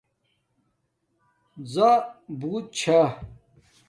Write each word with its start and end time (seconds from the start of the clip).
زُݸربݸت 1.71 2.65
چھݳ 2.77 2.99